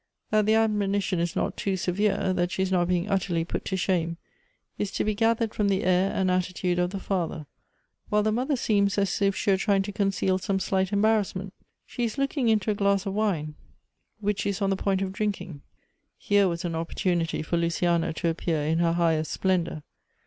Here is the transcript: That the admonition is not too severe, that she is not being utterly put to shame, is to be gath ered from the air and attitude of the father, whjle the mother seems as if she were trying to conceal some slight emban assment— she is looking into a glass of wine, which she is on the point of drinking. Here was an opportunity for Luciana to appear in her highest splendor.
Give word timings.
That 0.31 0.47
the 0.47 0.55
admonition 0.55 1.19
is 1.19 1.35
not 1.35 1.55
too 1.55 1.77
severe, 1.77 2.33
that 2.33 2.49
she 2.49 2.63
is 2.63 2.71
not 2.71 2.87
being 2.87 3.07
utterly 3.07 3.45
put 3.45 3.63
to 3.65 3.77
shame, 3.77 4.17
is 4.79 4.89
to 4.93 5.03
be 5.03 5.13
gath 5.13 5.37
ered 5.37 5.53
from 5.53 5.69
the 5.69 5.83
air 5.83 6.11
and 6.11 6.31
attitude 6.31 6.79
of 6.79 6.89
the 6.89 6.99
father, 6.99 7.45
whjle 8.11 8.23
the 8.23 8.31
mother 8.31 8.55
seems 8.55 8.97
as 8.97 9.21
if 9.21 9.35
she 9.35 9.51
were 9.51 9.57
trying 9.57 9.83
to 9.83 9.91
conceal 9.91 10.39
some 10.39 10.59
slight 10.59 10.89
emban 10.91 11.19
assment— 11.21 11.51
she 11.85 12.03
is 12.03 12.17
looking 12.17 12.49
into 12.49 12.71
a 12.71 12.73
glass 12.73 13.05
of 13.05 13.13
wine, 13.13 13.53
which 14.19 14.39
she 14.39 14.49
is 14.49 14.59
on 14.59 14.71
the 14.71 14.75
point 14.75 15.03
of 15.03 15.13
drinking. 15.13 15.61
Here 16.17 16.47
was 16.47 16.65
an 16.65 16.73
opportunity 16.73 17.43
for 17.43 17.57
Luciana 17.57 18.11
to 18.11 18.27
appear 18.29 18.63
in 18.65 18.79
her 18.79 18.93
highest 18.93 19.29
splendor. 19.31 19.83